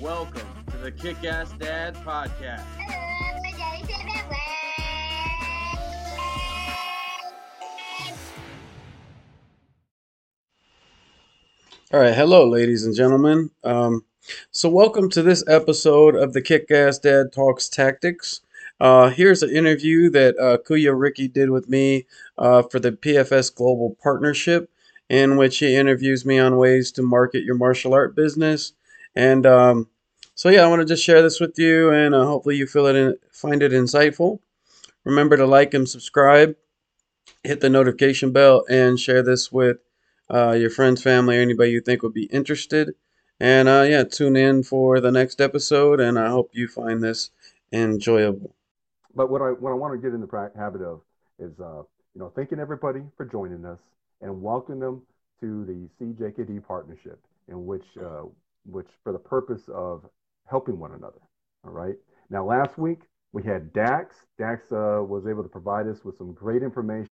[0.00, 2.64] Welcome to the Kick Ass Dad Podcast.
[11.92, 13.50] All right, hello, ladies and gentlemen.
[13.62, 14.04] Um,
[14.50, 18.40] so, welcome to this episode of the Kick Ass Dad Talks Tactics.
[18.80, 23.54] Uh, here's an interview that uh, Kuya Ricky did with me uh, for the PFS
[23.54, 24.68] Global Partnership,
[25.08, 28.72] in which he interviews me on ways to market your martial art business.
[29.14, 29.88] And um,
[30.34, 32.86] so, yeah, I want to just share this with you, and uh, hopefully, you feel
[32.86, 34.40] it in, find it insightful.
[35.04, 36.56] Remember to like and subscribe,
[37.42, 39.78] hit the notification bell, and share this with
[40.28, 42.94] uh, your friends, family, or anybody you think would be interested.
[43.38, 47.30] And uh, yeah, tune in for the next episode, and I hope you find this
[47.72, 48.54] enjoyable.
[49.14, 51.00] But what I what I want to get in the habit of
[51.38, 51.82] is, uh,
[52.14, 53.78] you know, thanking everybody for joining us
[54.20, 55.02] and welcoming them
[55.40, 58.22] to the CJKD partnership, in which uh,
[58.64, 60.04] which for the purpose of
[60.46, 61.20] helping one another.
[61.64, 61.96] All right.
[62.30, 63.00] Now, last week
[63.32, 64.16] we had Dax.
[64.38, 67.08] Dax uh, was able to provide us with some great information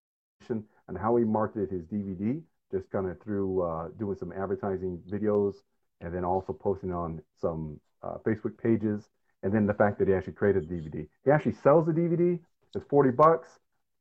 [0.51, 2.43] on how he marketed his DVD
[2.75, 5.55] just kind of through uh, doing some advertising videos
[6.01, 9.09] and then also posting on some uh, Facebook pages.
[9.43, 11.07] And then the fact that he actually created the DVD.
[11.25, 12.39] He actually sells the DVD.
[12.75, 13.49] It's 40 bucks,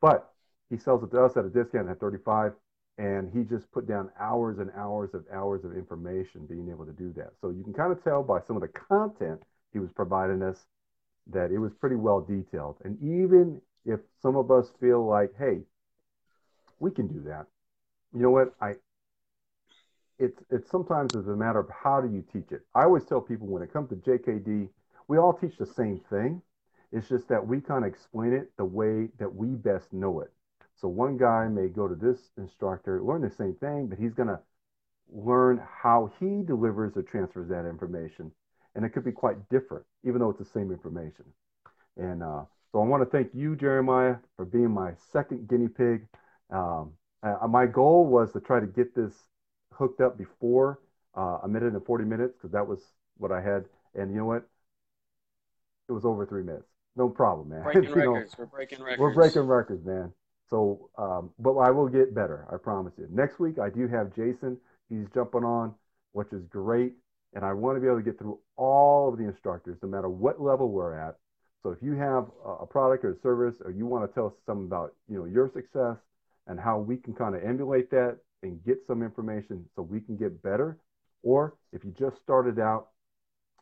[0.02, 0.34] but
[0.70, 2.54] he sells it to us at a discount at 35.
[2.98, 6.94] And he just put down hours and hours of hours of information being able to
[6.94, 7.32] do that.
[7.42, 9.42] So you can kind of tell by some of the content
[9.72, 10.68] he was providing us
[11.28, 12.78] that it was pretty well detailed.
[12.84, 15.62] And even if some of us feel like, hey,
[16.80, 17.48] we can do that,
[18.14, 18.76] you know what I
[20.20, 22.62] it's it's sometimes is a matter of how do you teach it.
[22.76, 24.70] I always tell people when it comes to JKD,
[25.08, 26.42] we all teach the same thing.
[26.92, 30.32] It's just that we kind of explain it the way that we best know it.
[30.76, 34.40] So one guy may go to this instructor, learn the same thing, but he's gonna
[35.12, 38.32] learn how he delivers or transfers that information,
[38.76, 41.26] and it could be quite different, even though it's the same information.
[41.98, 46.08] And uh, so I want to thank you, Jeramiah, for being my second guinea pig.
[46.50, 49.14] Um, uh, my goal was to try to get this
[49.72, 50.80] hooked up before
[51.16, 52.80] uh, a minute and 40 minutes because that was
[53.18, 53.66] what I had.
[53.96, 54.44] And you know what?
[55.88, 56.66] It was over three minutes.
[56.96, 57.64] No problem, man.
[57.64, 58.32] Breaking records.
[58.32, 59.00] Know, we're breaking records.
[59.00, 60.14] We're breaking records, man.
[60.54, 62.46] So, um, but I will get better.
[62.54, 63.08] I promise you.
[63.10, 64.56] Next week, I do have Jason.
[64.88, 65.74] He's jumping on,
[66.12, 66.94] which is great.
[67.34, 70.10] And I want to be able to get through all of the instructors, no matter
[70.10, 71.16] what level we're at.
[71.64, 74.34] So if you have a product or a service, or you want to tell us
[74.46, 75.98] something about, you know, your success,
[76.46, 80.18] and how we can kind of emulate that and get some information so we can
[80.18, 80.78] get better.
[81.24, 82.90] Or if you just started out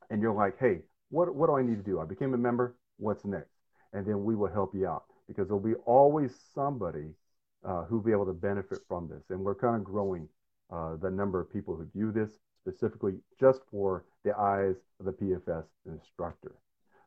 [0.10, 2.02] and you're like, hey, what, what do I need to do?
[2.02, 2.76] I became a member.
[2.98, 3.56] What's next?
[3.94, 7.14] And then we will help you out because there'll be always somebody
[7.64, 9.24] uh, who'll be able to benefit from this.
[9.30, 10.28] And we're kind of growing
[10.72, 15.12] uh, the number of people who view this specifically just for the eyes of the
[15.12, 16.56] PFS instructor.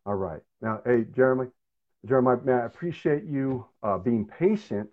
[0.07, 0.41] All right.
[0.61, 1.47] Now, hey, Jeremy,
[2.07, 4.91] Jeramiah, man, I appreciate you uh, being patient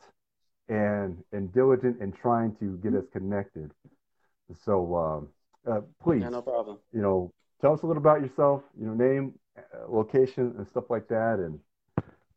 [0.70, 3.72] and and diligent in trying to get us connected.
[4.64, 5.28] So um,
[5.70, 6.78] uh, please, yeah, no problem.
[6.94, 8.64] You know, tell us a little about yourself.
[8.80, 11.60] You know, name, uh, location, and stuff like that, and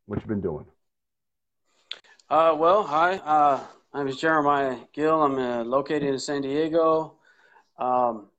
[0.05, 0.65] what you've been doing.
[2.27, 3.17] Uh, well, hi.
[3.17, 3.63] Uh,
[3.93, 5.23] my name is Jeramiah Giehl.
[5.23, 7.19] I'm uh, located in San Diego.
[7.77, 8.29] Um,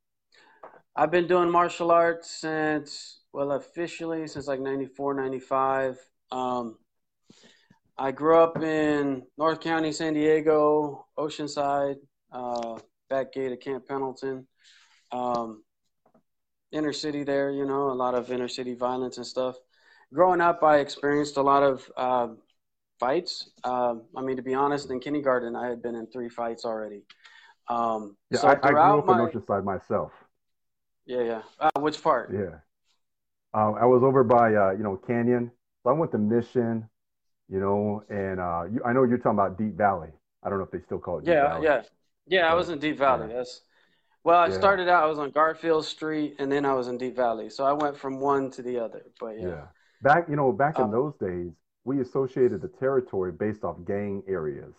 [0.97, 6.01] I've been doing martial arts since, well, officially since like 94, 95.
[6.33, 6.79] Um,
[7.97, 11.99] I grew up in North County, San Diego, Oceanside,
[12.33, 14.49] uh, back gate of Camp Pendleton.
[15.13, 15.63] Um,
[16.73, 19.55] inner city there, you know, a lot of inner city violence and stuff.
[20.13, 22.29] Growing up, I experienced a lot of uh,
[22.99, 23.51] fights.
[23.65, 27.03] Uh, I mean, to be honest, in kindergarten, I had been in three fights already.
[27.69, 30.13] Um, yeah, so I, I, grew up my, in Oceanside myself.
[31.05, 31.43] Yeah, yeah.
[31.59, 32.33] Uh, which part?
[32.33, 32.59] Yeah.
[33.55, 35.51] Um, I was over by, uh, you know, Canyon.
[35.83, 36.89] So I went to Mission,
[37.49, 40.11] you know, and uh, you, I know you're talking about Deep Valley.
[40.43, 41.25] I don't know if they still call it.
[41.25, 41.65] Deep yeah, Valley.
[41.65, 41.83] yeah,
[42.27, 42.51] yeah.
[42.51, 43.29] I was in Deep Valley.
[43.31, 43.39] Yeah.
[43.39, 43.61] Yes.
[44.25, 44.55] Well, I yeah.
[44.55, 45.05] started out.
[45.05, 47.49] I was on Garfield Street, and then I was in Deep Valley.
[47.49, 49.05] So I went from one to the other.
[49.21, 49.49] But yeah.
[49.49, 49.65] yeah.
[50.03, 51.53] Back, you know, back in um, those days,
[51.87, 54.75] we associated the territory based off gang areas.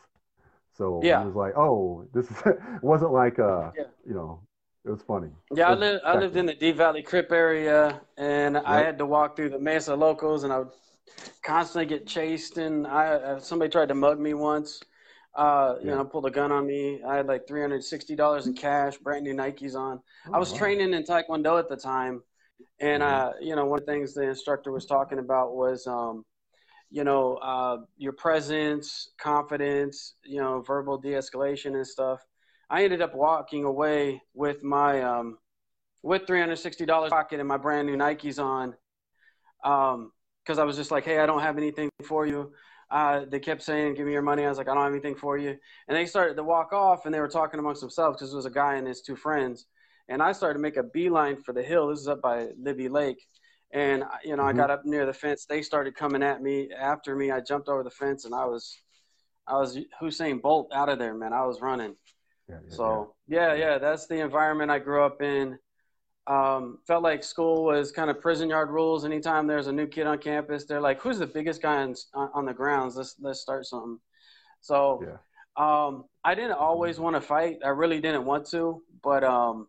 [0.77, 1.21] So yeah.
[1.21, 2.37] it was like, oh, this is,
[2.83, 3.85] wasn't like uh, yeah.
[4.05, 4.41] you know,
[4.85, 5.29] it was funny.
[5.51, 8.63] Yeah, I lived I lived in the Deep Valley Crip area, and yep.
[8.65, 10.69] I had to walk through the Mesa Locos, and I would
[11.43, 14.81] constantly get chased, and I uh, somebody tried to mug me once.
[15.33, 15.95] Uh, you yeah.
[15.95, 17.01] know, pulled a gun on me.
[17.07, 19.99] I had like three hundred sixty dollars in cash, brand new Nikes on.
[20.27, 20.57] Oh, I was wow.
[20.59, 22.21] training in Taekwondo at the time,
[22.79, 23.27] and mm-hmm.
[23.27, 26.23] uh, you know, one of the things the instructor was talking about was, um,
[26.89, 32.25] you know, uh, your presence, confidence, you know, verbal de-escalation and stuff.
[32.69, 35.37] I ended up walking away with my um,
[36.03, 38.75] with $360 pocket and my brand new Nikes on.
[39.63, 40.11] Um,
[40.45, 42.51] cause I was just like, Hey, I don't have anything for you.
[42.89, 44.45] Uh, they kept saying, give me your money.
[44.45, 45.57] I was like, I don't have anything for you.
[45.87, 48.45] And they started to walk off and they were talking amongst themselves cause it was
[48.45, 49.65] a guy and his two friends.
[50.07, 51.89] And I started to make a beeline for the hill.
[51.89, 53.27] This is up by Libby Lake.
[53.71, 54.59] And, you know, mm-hmm.
[54.59, 55.45] I got up near the fence.
[55.45, 57.31] They started coming at me after me.
[57.31, 58.77] I jumped over the fence and I was,
[59.47, 61.33] I was Usain Bolt out of there, man.
[61.33, 61.95] I was running.
[62.49, 63.53] Yeah, yeah, so yeah.
[63.53, 65.57] yeah, yeah, that's the environment I grew up in.
[66.27, 69.05] Um, felt like school was kind of prison yard rules.
[69.05, 72.45] Anytime there's a new kid on campus, they're like, "Who's the biggest guy on, on
[72.45, 72.97] the grounds?
[72.97, 73.99] Let's let's start something."
[74.59, 75.17] So yeah.
[75.55, 77.57] um, I didn't always want to fight.
[77.63, 79.67] I really didn't want to, but um,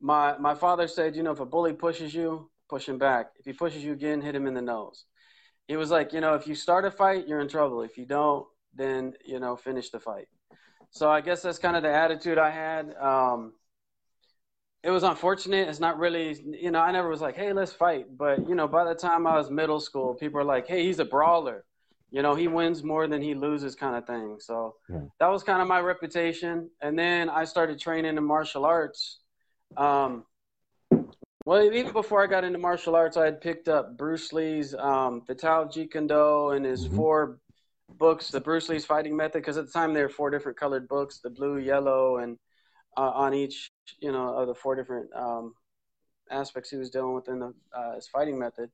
[0.00, 3.26] my my father said, you know, if a bully pushes you, push him back.
[3.38, 5.04] If he pushes you again, hit him in the nose.
[5.68, 7.82] He was like, you know, if you start a fight, you're in trouble.
[7.82, 10.28] If you don't, then you know, finish the fight.
[10.90, 12.94] So I guess that's kind of the attitude I had.
[12.96, 13.52] Um,
[14.82, 15.68] it was unfortunate.
[15.68, 18.06] It's not really, you know, I never was like, hey, let's fight.
[18.16, 21.00] But, you know, by the time I was middle school, people were like, hey, he's
[21.00, 21.64] a brawler.
[22.10, 24.36] You know, he wins more than he loses kind of thing.
[24.38, 25.00] So yeah.
[25.18, 26.70] that was kind of my reputation.
[26.80, 29.18] And then I started training in martial arts.
[29.76, 30.24] Um,
[31.46, 35.22] well, even before I got into martial arts, I had picked up Bruce Lee's um,
[35.38, 36.96] Tao of Jeet Kune Do and his mm-hmm.
[36.96, 37.38] four
[37.88, 40.88] books, the Bruce Lee's fighting method, because at the time there were four different colored
[40.88, 42.36] books, the blue, yellow, and
[42.96, 43.70] uh, on each,
[44.00, 45.54] you know, of the four different um,
[46.32, 48.68] aspects he was dealing with in the, uh, his fighting method.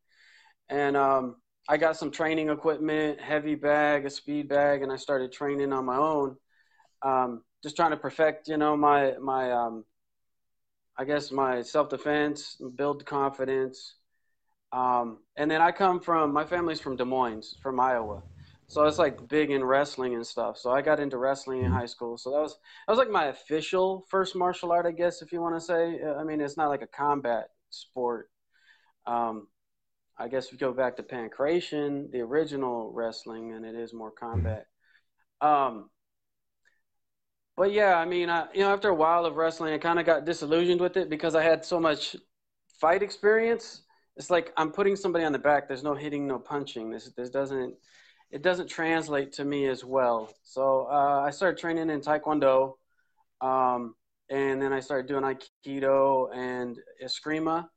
[0.71, 1.37] And um,
[1.69, 5.85] I got some training equipment, heavy bag, a speed bag, and I started training on
[5.85, 6.37] my own,
[7.03, 9.85] um, just trying to perfect, you know, my my, um,
[10.97, 13.95] I guess my self defense, build confidence.
[14.73, 18.23] Um, and then I come from my family's from Des Moines, from Iowa,
[18.73, 20.57] so it's like big in wrestling and stuff.
[20.57, 22.17] So I got into wrestling in high school.
[22.17, 22.53] So that was
[22.87, 26.01] that was like my official first martial art, I guess, if you want to say.
[26.03, 28.31] Uh, I mean, it's not like a combat sport.
[29.07, 29.49] Um,
[30.19, 34.67] I guess you go back to Pankration, the original wrestling, and it is more combat.
[35.43, 35.91] Um,
[37.57, 40.07] but yeah, I mean, I, you know, after a while of wrestling, I kind of
[40.07, 42.17] got disillusioned with it because I had so much
[42.81, 43.83] fight experience.
[44.17, 45.69] It's like I'm putting somebody on the back.
[45.69, 46.91] There's no hitting, no punching.
[46.91, 47.75] This this doesn't
[48.31, 50.33] it doesn't translate to me as well.
[50.43, 52.75] So uh, I started training in Taekwondo,
[53.41, 53.95] um,
[54.31, 57.69] and then I started doing Aikido and Eskrima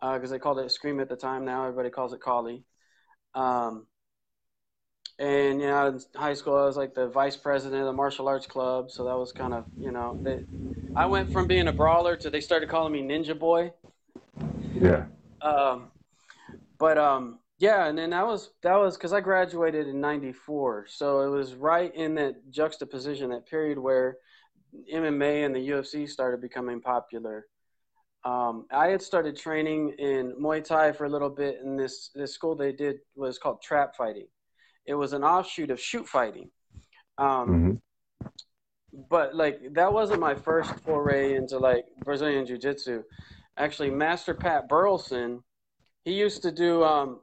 [0.00, 1.44] because uh, they called it Eskrima at the time.
[1.44, 2.64] Now everybody calls it Kali.
[3.34, 3.86] Um,
[5.20, 8.26] and you know, in high school, I was like the vice president of the martial
[8.26, 8.90] arts club.
[8.90, 10.40] So that was kind of you know, they,
[10.96, 13.70] I went from being a brawler to they started calling me Ninja Boy.
[14.74, 15.04] Yeah.
[15.42, 15.90] Um,
[16.78, 21.20] but um, yeah, and then that was that was because I graduated in '94, so
[21.20, 24.16] it was right in that juxtaposition, that period where
[24.92, 27.46] MMA and the UFC started becoming popular.
[28.24, 32.32] Um, I had started training in Muay Thai for a little bit, and this this
[32.32, 34.28] school they did was called trap fighting.
[34.86, 36.50] It was an offshoot of shoot fighting.
[37.18, 37.80] Um,
[38.18, 38.28] mm-hmm.
[39.08, 43.02] But like that wasn't my first foray into like Brazilian Jiu Jitsu.
[43.56, 45.42] Actually, Master Pat Burleson,
[46.04, 47.20] he used to do um,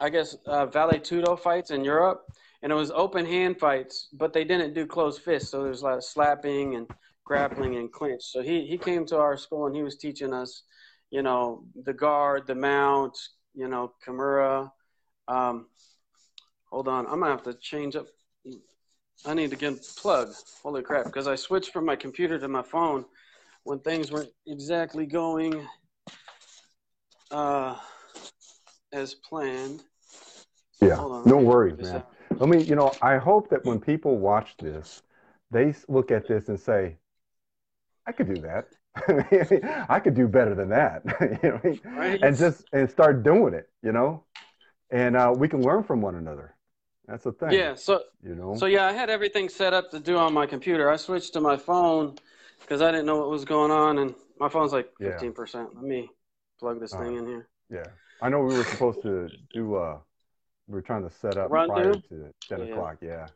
[0.00, 2.24] I guess, uh, Vale Tudo fights in Europe,
[2.62, 5.50] and it was open hand fights, but they didn't do closed fists.
[5.50, 6.88] So there's a lot of slapping and
[7.24, 8.22] grappling and clinch.
[8.22, 10.62] So he, he came to our school and he was teaching us,
[11.10, 13.18] you know, the guard, the mount,
[13.54, 14.70] you know, Kimura.
[15.26, 15.66] Um,
[16.70, 18.06] hold on, I'm gonna have to change up.
[19.26, 20.36] I need to get plugged.
[20.62, 21.06] Holy crap!
[21.06, 23.04] Because I switched from my computer to my phone
[23.64, 25.66] when things weren't exactly going.
[27.30, 27.76] Uh,
[28.92, 29.82] as planned.
[30.80, 30.96] Yeah,
[31.26, 32.02] no worries, man.
[32.40, 35.02] I mean, you know, I hope that when people watch this,
[35.50, 36.96] they look at this and say,
[38.06, 38.68] "I could do that.
[39.88, 41.02] I could do better than that."
[41.42, 42.22] you know, right.
[42.22, 43.68] and just and start doing it.
[43.82, 44.24] You know,
[44.90, 46.54] and uh, we can learn from one another.
[47.08, 47.52] That's the thing.
[47.52, 47.74] Yeah.
[47.74, 48.54] So you know.
[48.54, 50.90] So yeah, I had everything set up to do on my computer.
[50.90, 52.16] I switched to my phone
[52.60, 55.34] because I didn't know what was going on, and my phone's like fifteen yeah.
[55.34, 55.74] percent.
[55.74, 56.10] Let me
[56.60, 57.48] plug this uh, thing in here.
[57.70, 57.86] Yeah.
[58.20, 59.76] I know we were supposed to do.
[59.76, 59.98] uh
[60.66, 62.02] We were trying to set up Run prior through?
[62.02, 62.72] to ten yeah.
[62.72, 62.96] o'clock.
[63.00, 63.26] Yeah.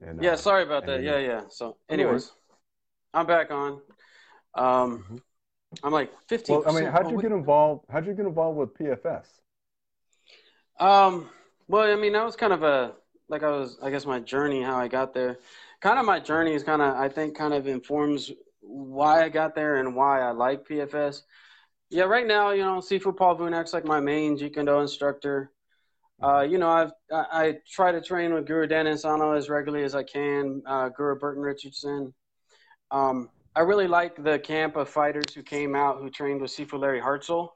[0.00, 0.32] And, yeah.
[0.32, 1.02] Uh, sorry about that.
[1.02, 1.18] Yeah.
[1.18, 1.42] Yeah.
[1.50, 2.30] So, anyways,
[3.12, 3.80] I'm back on.
[4.54, 5.16] Um, mm-hmm.
[5.82, 6.56] I'm like 15.
[6.56, 7.84] Well, I mean, how'd you get involved?
[7.90, 9.26] How'd you get involved with PFS?
[10.78, 11.28] Um.
[11.66, 12.94] Well, I mean, that was kind of a
[13.28, 13.78] like I was.
[13.82, 15.38] I guess my journey, how I got there.
[15.80, 19.54] Kind of my journey is kind of I think kind of informs why I got
[19.54, 21.22] there and why I like PFS.
[21.90, 25.52] Yeah, right now, you know, Sifu Paul Vunak's like my main Jeet instructor.
[26.22, 29.84] Uh, you know, I've I, I, try to train with Guru Dan Inosanto as regularly
[29.84, 30.62] as I can.
[30.66, 32.12] Uh, Guru Burton Richardson.
[32.90, 36.78] Um, I really like the camp of fighters who came out who trained with Sifu
[36.78, 37.50] Larry Hartsell.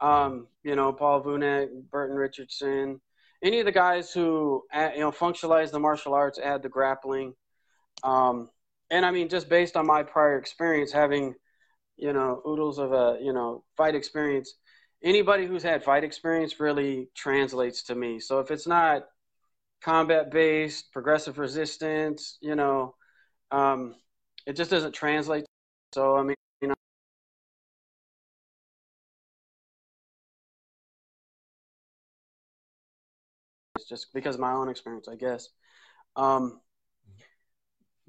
[0.00, 3.00] Um, you know, Paul Vunak, Burton Richardson,
[3.44, 7.34] any of the guys who you know functionalize the martial arts, add the grappling.
[8.02, 8.50] Um,
[8.90, 11.34] and I mean, just based on my prior experience, having
[11.96, 14.54] you know oodles of a you know fight experience,
[15.02, 18.18] anybody who's had fight experience really translates to me.
[18.18, 19.04] So if it's not
[19.82, 22.94] combat based, progressive resistance, you know,
[23.50, 23.94] um,
[24.46, 25.44] it just doesn't translate.
[25.92, 26.36] So I mean,
[33.88, 35.48] just because of my own experience, I guess.
[36.16, 36.60] Um,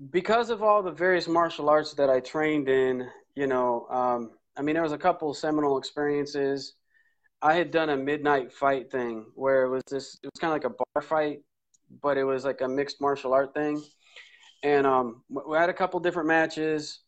[0.10, 4.62] because of all the various martial arts that I trained in, you know, um, I
[4.62, 6.74] mean, there was a couple seminal experiences.
[7.42, 10.56] I had done a midnight fight thing where it was this, it was kind of
[10.56, 11.40] like a bar fight,
[12.02, 13.84] but it was like a mixed martial art thing.
[14.64, 17.00] And um, we had a couple different matches.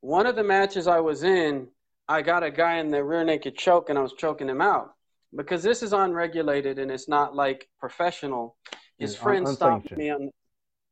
[0.00, 1.68] One of the matches I was in,
[2.08, 4.94] I got a guy in the rear naked choke and I was choking him out
[5.34, 8.56] because this is unregulated and it's not like professional.
[8.98, 10.30] His friend stopped me on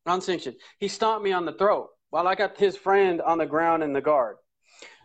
[0.07, 0.57] unsanctioned.
[0.79, 3.93] He stomped me on the throat while I got his friend on the ground in
[3.93, 4.37] the guard.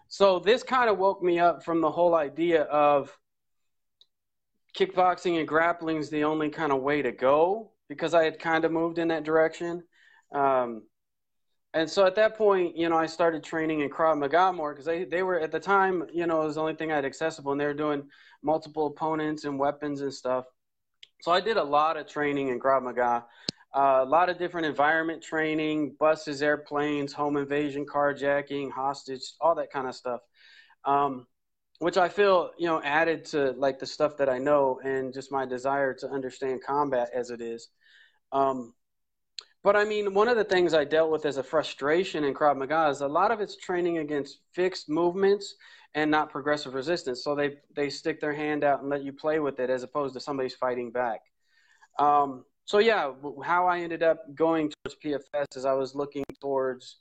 [0.08, 3.16] So this kind of woke me up from the whole idea of
[4.78, 8.66] kickboxing and grappling is the only kind of way to go because I had kind
[8.66, 9.84] of moved in that direction.
[10.34, 10.84] Um,
[11.76, 14.86] and so at that point, you know, I started training in Krav Maga more because
[14.86, 17.06] they, they were at the time, you know, it was the only thing I had
[17.06, 18.04] accessible and they were doing
[18.42, 20.46] multiple opponents and weapons and stuff.
[21.22, 23.26] So I did a lot of training in Krav Maga
[23.76, 29.70] uh, a lot of different environment training, buses, airplanes, home invasion, carjacking, hostage, all that
[29.70, 30.22] kind of stuff.
[30.86, 31.28] Um,
[31.80, 35.30] which I feel, you know, added to like the stuff that I know and just
[35.30, 37.68] my desire to understand combat as it is.
[38.32, 38.74] Um,
[39.66, 42.56] but I mean, one of the things I dealt with as a frustration in Krav
[42.56, 45.56] Maga is a lot of it's training against fixed movements
[45.96, 47.24] and not progressive resistance.
[47.24, 50.14] So they they stick their hand out and let you play with it as opposed
[50.14, 51.22] to somebody's fighting back.
[51.98, 56.98] Um, so yeah, how I ended up going towards PFS is I was looking towards,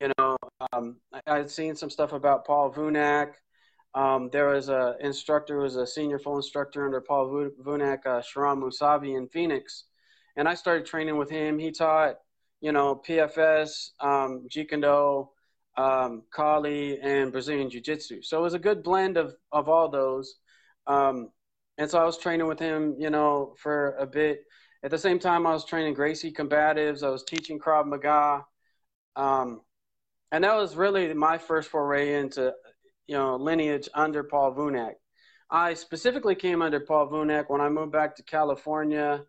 [0.00, 0.36] you know,
[0.72, 3.34] um, I, had seen some stuff about Paul Vunak.
[3.94, 7.28] Um, there was a instructor who was a senior full instructor under Paul
[7.62, 9.84] Vunak, uh, Sharam Musavi in Phoenix,
[10.36, 11.58] and I started training with him.
[11.58, 12.16] He taught,
[12.60, 14.66] you know, PFS, um, Jiu
[15.76, 18.22] um, Kali, and Brazilian Jiu Jitsu.
[18.22, 20.36] So it was a good blend of of all those.
[20.86, 21.30] Um,
[21.78, 24.44] and so I was training with him, you know, for a bit
[24.82, 27.02] at the same time, I was training Gracie combatives.
[27.02, 28.46] I was teaching Krav Maga,
[29.14, 29.60] um,
[30.32, 32.54] and that was really my first foray into
[33.06, 34.94] you know lineage under Paul Vunak.
[35.50, 39.24] I specifically came under Paul Vunak when I moved back to California.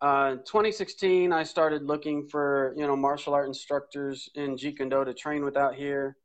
[0.00, 4.88] Uh, in 2016, I started looking for you know martial art instructors in Jeet Kune
[4.88, 6.16] Do to train with out here.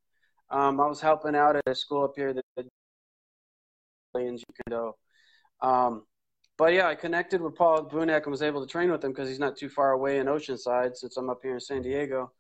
[0.50, 2.44] Um, I was helping out at a school up here that
[4.16, 4.94] in Jeet Kune Do.
[5.62, 6.04] Um,
[6.58, 9.30] but yeah, I connected with Paul Vunak and was able to train with him because
[9.30, 12.32] he's not too far away in Oceanside since I'm up here in San Diego.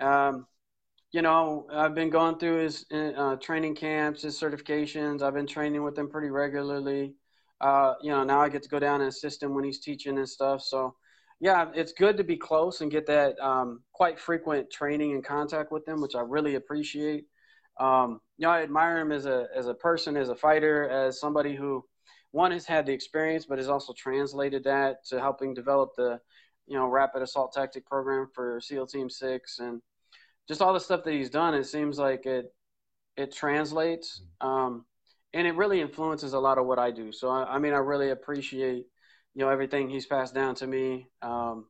[0.00, 0.46] Um,
[1.12, 5.22] you know, I've been going through his uh, training camps, his certifications.
[5.22, 7.14] I've been training with him pretty regularly.
[7.64, 10.18] Uh, you know, now I get to go down and assist him when he's teaching
[10.18, 10.60] and stuff.
[10.60, 10.94] So,
[11.40, 15.72] yeah, it's good to be close and get that um, quite frequent training and contact
[15.72, 17.24] with him, which I really appreciate.
[17.80, 21.18] Um, you know, I admire him as a as a person, as a fighter, as
[21.18, 21.82] somebody who
[22.32, 26.20] one has had the experience, but has also translated that to helping develop the,
[26.66, 29.80] you know, rapid assault tactic program for SEAL Team Six, and
[30.48, 31.54] just all the stuff that he's done.
[31.54, 32.52] It seems like it
[33.16, 34.84] it translates, um,
[35.34, 37.12] and it really influences a lot of what I do.
[37.12, 38.86] So I, I, mean, I really appreciate,
[39.34, 41.08] you know, everything he's passed down to me.
[41.22, 41.66] Um,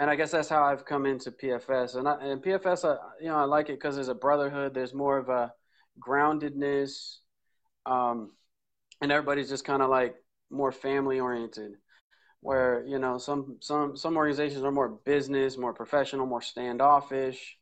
[0.00, 1.94] and I guess that's how I've come into PFS.
[1.94, 4.74] And, I, and PFS, I, you know, I like it because there's a brotherhood.
[4.74, 5.52] There's more of a
[6.04, 7.18] groundedness.
[7.86, 8.32] Um,
[9.00, 10.16] and everybody's just kind of like
[10.50, 11.72] more family oriented
[12.40, 17.56] where you know some some some organizations are more business more professional more standoffish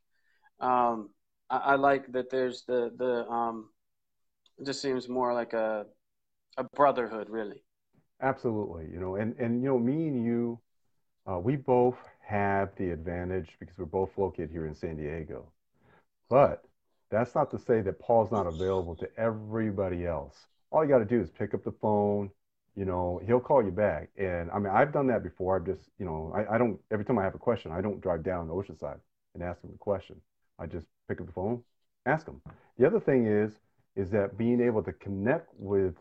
[0.59, 1.09] um,
[1.49, 3.69] I, I, like that there's the the um,
[4.59, 5.85] it just seems more like a
[6.57, 7.63] a brotherhood really
[8.21, 10.59] absolutely you know and and you know me and you
[11.25, 15.51] uh, we both have the advantage because we're both located here in san diego
[16.29, 16.63] but
[17.09, 21.05] that's not to say that paul's not available to everybody else all you got to
[21.05, 22.31] do is pick up the phone.
[22.75, 24.09] You know, he'll call you back.
[24.17, 25.55] And I mean, I've done that before.
[25.55, 28.01] I've just, you know, I, I don't, every time I have a question, I don't
[28.01, 28.97] drive down the Oceanside
[29.35, 30.19] and ask him the question.
[30.57, 31.61] I just pick up the phone,
[32.07, 32.41] ask him.
[32.79, 33.59] The other thing is,
[33.95, 35.95] is that being able to connect with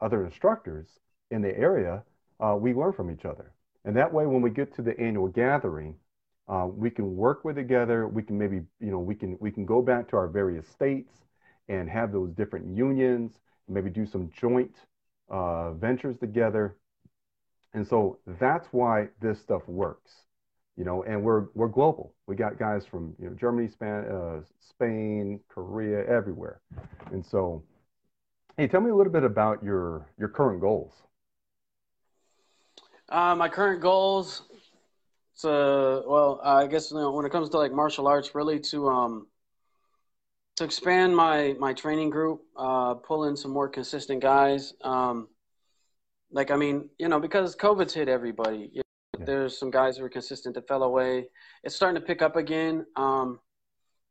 [0.00, 0.86] other instructors
[1.30, 2.02] in the area,
[2.40, 3.52] uh, we learn from each other.
[3.84, 5.96] And that way, when we get to the annual gathering,
[6.48, 8.06] uh, we can work with together.
[8.06, 11.12] We can maybe, you know, we can we can go back to our various states
[11.68, 14.74] and have those different unions, maybe do some joint
[15.28, 16.76] uh, ventures together.
[17.74, 20.12] And so that's why this stuff works,
[20.76, 21.02] you know.
[21.04, 22.14] And we're we're global.
[22.26, 26.60] We got guys from you know Germany, Span, uh, Spain, Korea, everywhere.
[27.10, 27.62] And so,
[28.56, 30.92] hey, tell me a little bit about your your current goals.
[33.08, 34.42] Uh, my current goals,
[35.34, 38.88] so well, I guess you know, when it comes to like martial arts, really to
[38.88, 39.26] um
[40.56, 44.74] to expand my my training group, uh, pull in some more consistent guys.
[44.82, 45.28] Um,
[46.30, 48.81] like I mean, you know, because COVID's hit everybody.
[49.26, 51.28] There's some guys who are consistent that fell away.
[51.62, 52.86] It's starting to pick up again.
[52.96, 53.40] Um,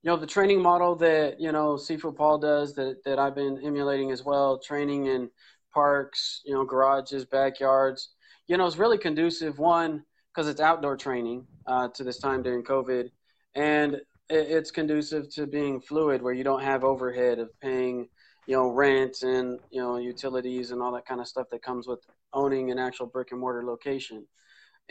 [0.03, 3.59] you know, the training model that you know Sifu Paul does that that I've been
[3.63, 5.29] emulating as well, training in
[5.73, 8.09] parks, you know, garages, backyards.
[8.47, 9.59] You know, it's really conducive.
[9.59, 10.03] One
[10.33, 13.11] because it's outdoor training uh, to this time during COVID,
[13.55, 13.97] and
[14.29, 18.07] it's conducive to being fluid, where you don't have overhead of paying,
[18.47, 21.87] you know, rent and you know utilities and all that kind of stuff that comes
[21.87, 21.99] with
[22.33, 24.25] owning an actual brick and mortar location.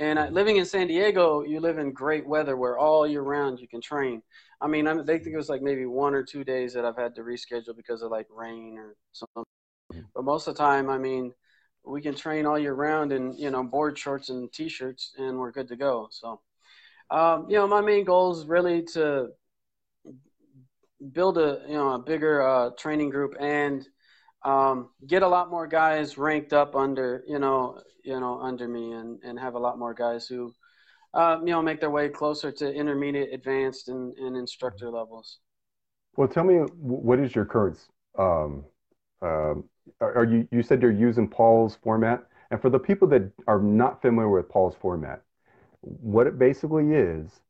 [0.00, 3.60] And uh, living in San Diego, you live in great weather where all year round
[3.60, 4.22] you can train.
[4.60, 6.96] I mean, I'm, they think it was like maybe one or two days that I've
[6.96, 9.44] had to reschedule because of like rain or something.
[10.14, 11.32] But most of the time, I mean,
[11.84, 15.50] we can train all year round in you know board shorts and t-shirts and we're
[15.50, 16.40] good to go so
[17.10, 19.28] um, you know my main goal is really to
[21.12, 23.86] build a you know a bigger uh, training group and
[24.44, 28.92] um, get a lot more guys ranked up under you know you know under me
[28.92, 30.54] and and have a lot more guys who
[31.14, 35.38] uh, you know make their way closer to intermediate advanced and, and instructor levels.
[36.16, 37.78] Well tell me what is your current
[38.18, 38.64] um,
[39.22, 39.64] um,
[40.00, 44.00] are you you said you're using Paul's format, and for the people that are not
[44.00, 45.22] familiar with Paul's format,
[45.80, 47.40] what it basically is,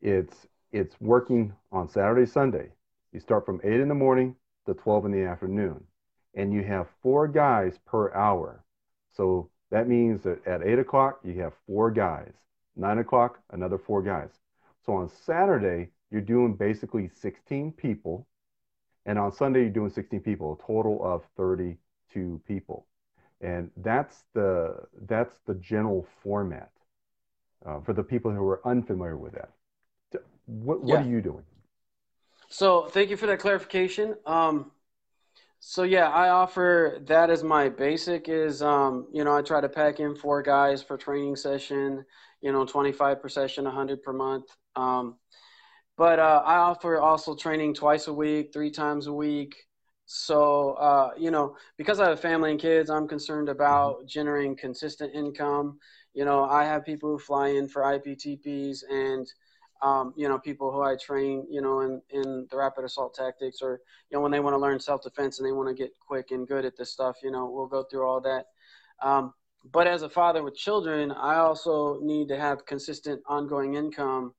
[0.00, 2.68] it's it's working on Saturday, Sunday.
[3.12, 4.36] You start from eight in the morning
[4.66, 5.82] to twelve in the afternoon,
[6.38, 8.64] and you have four guys per hour.
[9.14, 12.32] So that means that at eight o'clock you have four guys.
[12.76, 14.30] Nine o'clock, another four guys.
[14.86, 18.26] So on Saturday you're doing basically 16 people,
[19.04, 22.86] and on Sunday you're doing 16 people, a total of 32 people.
[23.40, 26.70] And that's the, that's the general format
[27.66, 29.50] uh, for the people who are unfamiliar with that.
[30.46, 31.04] What, what yeah.
[31.04, 31.44] are you doing?
[32.48, 34.14] So thank you for that clarification.
[34.24, 34.70] Um,
[35.60, 39.68] so yeah, I offer that as my basic is, um, you know, I try to
[39.68, 42.04] pack in four guys per training session,
[42.40, 44.46] you know, 25 per session, 100 per month.
[44.76, 45.16] Um,
[45.96, 49.56] but uh, I offer also training twice a week, three times a week.
[50.06, 54.06] So, uh, you know, because I have family and kids, I'm concerned about mm-hmm.
[54.06, 55.78] generating consistent income.
[56.14, 59.30] You know, I have people who fly in for IPTPs and,
[59.82, 63.58] um, you know, people who I train, you know, in, in the rapid assault tactics
[63.62, 65.92] or, you know, when they want to learn self defense and they want to get
[66.00, 68.46] quick and good at this stuff, you know, we'll go through all that.
[69.02, 69.34] Um,
[69.72, 74.34] but as a father with children, I also need to have consistent ongoing income.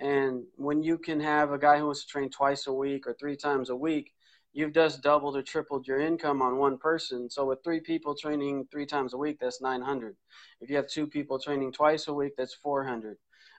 [0.00, 3.14] And when you can have a guy who wants to train twice a week or
[3.18, 4.12] three times a week,
[4.52, 7.28] you've just doubled or tripled your income on one person.
[7.28, 10.16] So with three people training three times a week, that's 900.
[10.60, 13.16] If you have two people training twice a week, that's 400.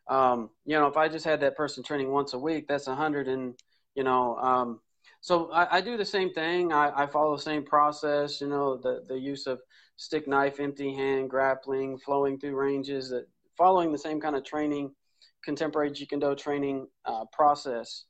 [0.10, 2.91] Um, you know, if I just had that person training once a week, that's a
[2.91, 3.28] 100.
[3.28, 3.54] And,
[3.95, 4.80] you know, um,
[5.22, 6.74] so I, I, do the same thing.
[6.74, 9.60] I, I, follow the same process, you know, the, the use of
[9.98, 14.95] stick knife, empty hand, grappling, flowing through ranges, that following the same kind of training,
[15.43, 18.06] contemporary Do training uh, process.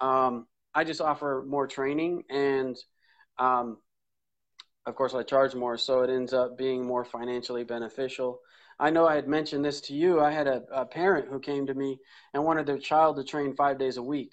[0.00, 2.76] Um, I just offer more training and
[3.38, 3.78] um,
[4.86, 8.40] of course I charge more so it ends up being more financially beneficial.
[8.80, 10.20] I know I had mentioned this to you.
[10.20, 11.98] I had a, a parent who came to me
[12.32, 14.32] and wanted their child to train five days a week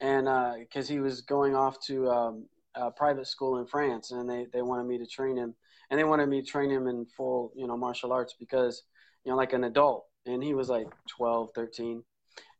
[0.00, 0.26] and
[0.58, 4.46] because uh, he was going off to um, a private school in France and they,
[4.52, 5.54] they wanted me to train him
[5.90, 8.82] and they wanted me to train him in full you know martial arts because
[9.24, 12.02] you know like an adult and he was like 12 13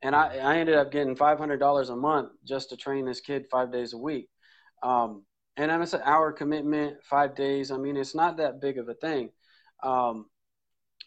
[0.03, 3.21] and I, I ended up getting five hundred dollars a month just to train this
[3.21, 4.29] kid five days a week.
[4.83, 5.25] Um,
[5.57, 7.71] and it's an hour commitment, five days.
[7.71, 9.31] I mean, it's not that big of a thing.
[9.83, 10.27] Um,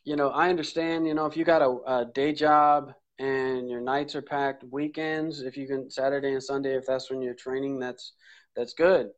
[0.07, 1.05] you know, I understand.
[1.05, 5.41] You know, if you got a, a, day job and your nights are packed, weekends,
[5.41, 8.13] if you can Saturday and Sunday, if that's when you're training, that's
[8.55, 9.09] that's good.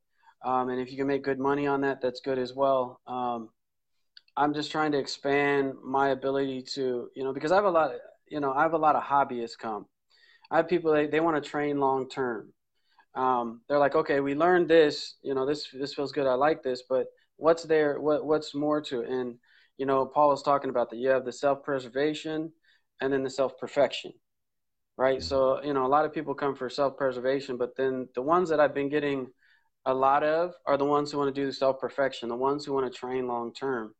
[0.43, 3.01] Um, and if you can make good money on that, that's good as well.
[3.05, 3.49] Um,
[4.35, 7.91] I'm just trying to expand my ability to, you know, because I have a lot.
[7.91, 9.85] Of, you know, I have a lot of hobbyists come.
[10.49, 12.51] I have people they, they want to train long term.
[13.13, 16.25] Um, they're like, okay, we learned this, you know, this this feels good.
[16.25, 18.01] I like this, but what's there?
[18.01, 19.09] What what's more to it?
[19.09, 19.35] And
[19.79, 20.97] you know, Paul was talking about that.
[20.97, 22.51] You have the self preservation,
[23.01, 24.13] and then the self perfection.
[24.97, 25.19] right?
[25.19, 25.23] Mm-hmm.
[25.23, 28.59] So you know, a lot of people come for self-preservation, but then the ones that
[28.59, 29.27] I've been getting
[29.85, 32.73] a lot of are the ones who want to do the self-perfection, the ones who
[32.73, 33.95] want to train long term.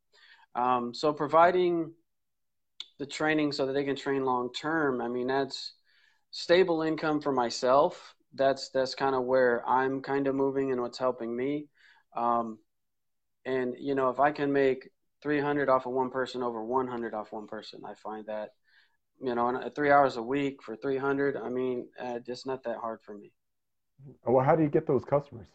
[0.56, 1.94] Um, so providing
[3.00, 5.02] the training so that they can train long term.
[5.02, 5.74] I mean, that's
[6.32, 8.14] stable income for myself.
[8.36, 11.68] That's that's kind of where I'm kind of moving and what's helping me.
[12.16, 12.60] Um,
[13.46, 14.90] and you know, if I can make
[15.22, 18.52] 300 off of one person over 100 off one person, I find that
[19.22, 21.36] you know, three hours a week for 300.
[21.38, 23.32] I mean, uh, just not that hard for me.
[24.26, 25.48] Well, how do you get those customers?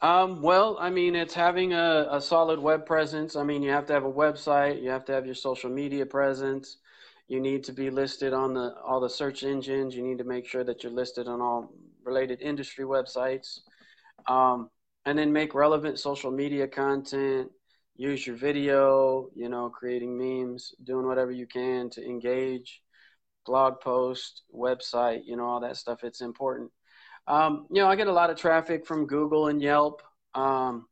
[0.00, 3.36] Um, well, I mean, it's having a, a solid web presence.
[3.36, 6.06] I mean, you have to have a website, you have to have your social media
[6.06, 6.76] presence.
[7.26, 9.96] You need to be listed on the all the search engines.
[9.96, 11.72] You need to make sure that you're listed on all
[12.04, 13.60] related industry websites,
[14.26, 14.68] um,
[15.06, 17.50] and then make relevant social media content.
[17.96, 22.82] Use your video, you know, creating memes, doing whatever you can to engage,
[23.46, 26.02] blog post, website, you know, all that stuff.
[26.02, 26.70] It's important.
[27.26, 30.02] Um, you know, I get a lot of traffic from Google and Yelp.
[30.34, 30.86] Um,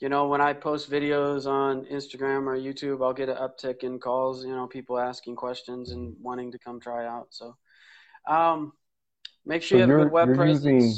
[0.00, 3.98] you know, when I post videos on Instagram or YouTube, I'll get an uptick in
[3.98, 4.44] calls.
[4.44, 7.28] You know, people asking questions and wanting to come try out.
[7.30, 7.56] So,
[8.28, 8.72] um,
[9.46, 10.64] make sure so you have a good web presence.
[10.64, 10.94] Using,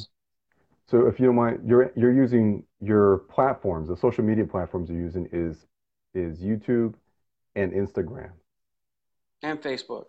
[0.88, 5.00] so, if you don't mind, you're you're using your platforms, the social media platforms you're
[5.00, 5.66] using is
[6.14, 6.94] is YouTube
[7.54, 8.30] and Instagram
[9.42, 10.06] and Facebook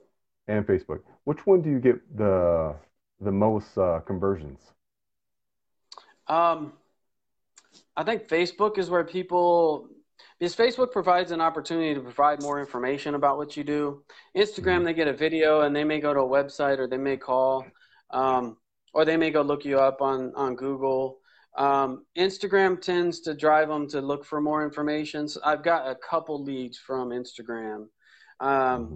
[0.47, 1.01] and Facebook.
[1.25, 2.75] Which one do you get the
[3.19, 4.60] the most uh, conversions?
[6.27, 6.73] Um,
[7.95, 9.89] I think Facebook is where people
[10.39, 14.03] because Facebook provides an opportunity to provide more information about what you do.
[14.36, 14.84] Instagram, mm-hmm.
[14.86, 17.65] they get a video and they may go to a website or they may call,
[18.12, 18.58] um,
[18.93, 21.19] or they may go look you up on on Google.
[21.58, 25.28] Um, Instagram tends to drive them to look for more information.
[25.28, 27.88] So I've got a couple leads from Instagram.
[28.39, 28.96] Um, mm-hmm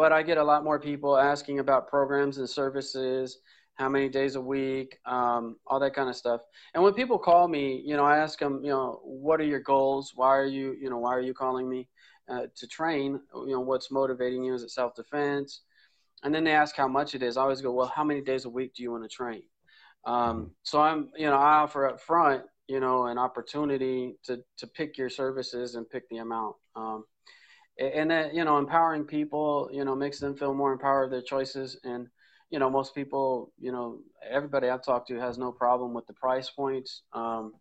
[0.00, 3.36] but I get a lot more people asking about programs and services,
[3.74, 6.40] how many days a week, um, all that kind of stuff.
[6.72, 9.60] And when people call me, you know, I ask them, you know, what are your
[9.60, 10.12] goals?
[10.14, 11.86] Why are you, you know, why are you calling me
[12.30, 13.20] uh, to train?
[13.34, 14.54] You know, what's motivating you?
[14.54, 15.60] Is it self defense?
[16.22, 17.36] And then they ask how much it is.
[17.36, 19.42] I always go, well, how many days a week do you want to train?
[20.04, 20.44] Um, mm-hmm.
[20.62, 24.96] so I'm, you know, I offer up front, you know, an opportunity to to pick
[24.96, 26.56] your services and pick the amount.
[26.76, 27.04] Um,
[27.80, 31.22] and that you know empowering people you know makes them feel more empowered of their
[31.22, 31.78] choices.
[31.84, 32.08] And
[32.50, 36.12] you know most people you know everybody i've talked to has no problem with the
[36.14, 37.02] price points.
[37.12, 37.52] Um,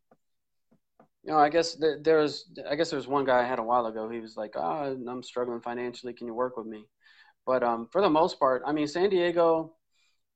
[1.24, 3.86] you know i guess th- there's i guess there's one guy i had a while
[3.86, 4.10] ago.
[4.10, 6.14] He was like oh, i'm struggling financially.
[6.14, 6.86] Can you work with me?
[7.46, 9.74] But um, for the most part i mean san diego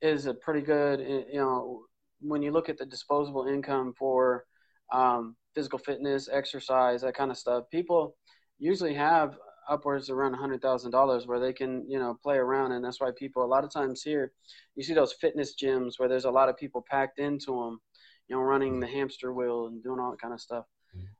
[0.01, 1.83] is a pretty good you know
[2.23, 4.45] when you look at the disposable income for
[4.91, 8.15] um, physical fitness exercise that kind of stuff people
[8.59, 9.37] usually have
[9.69, 12.99] upwards around a hundred thousand dollars where they can you know play around and that's
[12.99, 14.31] why people a lot of times here
[14.75, 17.79] you see those fitness gyms where there's a lot of people packed into them
[18.27, 20.65] you know running the hamster wheel and doing all that kind of stuff.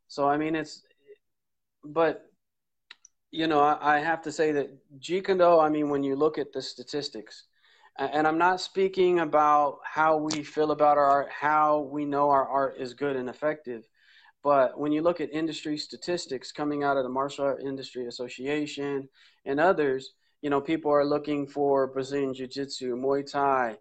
[0.08, 0.84] So i mean it's
[1.84, 2.26] but
[3.32, 6.16] you know I, I have to say that jeet kune do i mean when you
[6.16, 7.46] look at the statistics
[7.98, 12.48] and i'm not speaking about how we feel about our art how we know our
[12.48, 13.88] art is good and effective
[14.44, 19.08] but when you look at industry statistics coming out of the Martial Art Industry Association
[19.46, 23.78] and others, you know, people are looking for Brazilian Jiu Jitsu, Muay Thai,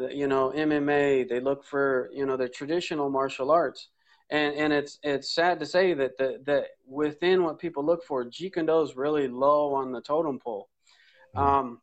[0.00, 1.28] uh, you know, MMA.
[1.28, 3.88] They look for, you know, the traditional martial arts.
[4.30, 8.24] And, and it's it's sad to say that the, that within what people look for,
[8.24, 10.68] Jeet Kune Do is really low on the totem pole.
[11.36, 11.46] Mm-hmm.
[11.46, 11.80] Um,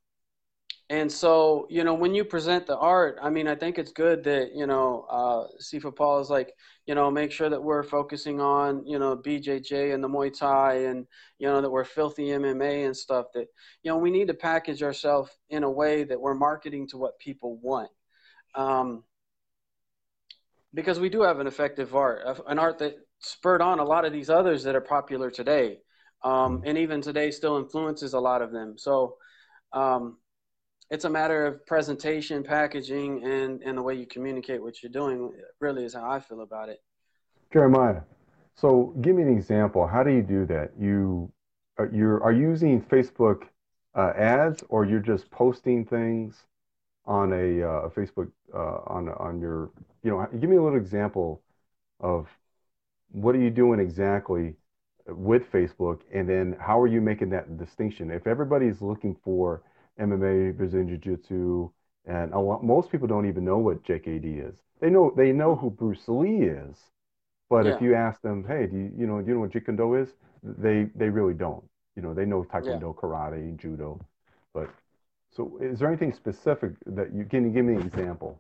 [0.91, 4.25] and so, you know, when you present the art, I mean, I think it's good
[4.25, 6.53] that, you know, uh, Sifu Paul is like,
[6.85, 10.87] you know, make sure that we're focusing on, you know, BJJ and the Muay Thai
[10.87, 11.07] and,
[11.39, 13.47] you know, that we're filthy MMA and stuff that,
[13.83, 17.17] you know, we need to package ourselves in a way that we're marketing to what
[17.19, 17.89] people want.
[18.53, 19.05] Um,
[20.73, 24.11] because we do have an effective art, an art that spurred on a lot of
[24.11, 25.77] these others that are popular today.
[26.21, 28.77] Um, and even today still influences a lot of them.
[28.77, 29.15] So,
[29.71, 30.17] um,
[30.91, 35.31] it's a matter of presentation, packaging, and and the way you communicate what you're doing.
[35.59, 36.81] Really, is how I feel about it.
[37.53, 38.03] Jeramiah,
[38.55, 39.87] so give me an example.
[39.87, 40.71] How do you do that?
[40.77, 41.31] You
[41.79, 43.43] are uh, you are using Facebook
[43.95, 46.43] uh, ads, or you're just posting things
[47.05, 49.71] on a uh, Facebook uh, on on your
[50.03, 50.27] you know.
[50.39, 51.41] Give me a little example
[52.01, 52.27] of
[53.13, 54.55] what are you doing exactly
[55.07, 58.11] with Facebook, and then how are you making that distinction?
[58.11, 59.63] If everybody's looking for
[60.01, 61.69] MMA, Brazilian Jiu Jitsu,
[62.05, 64.55] and lot, most people don't even know what JKD is.
[64.79, 66.77] They know they know who Bruce Lee is,
[67.49, 67.75] but yeah.
[67.75, 69.77] if you ask them, hey, do you you know do you know what Jeet Kune
[69.77, 70.09] Do is?
[70.43, 71.63] They they really don't.
[71.95, 73.01] You know they know Taekwondo, yeah.
[73.01, 73.99] karate, judo,
[74.53, 74.69] but
[75.31, 78.39] So, is there anything specific that you can you give me an example?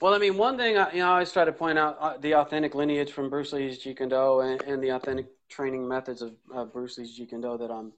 [0.00, 2.16] Well, I mean, one thing I, you know, I always try to point out uh,
[2.18, 6.22] the authentic lineage from Bruce Lee's Jeet Kune Do and, and the authentic training methods
[6.22, 7.92] of uh, Bruce Lee's Jeet Kune Do that I'm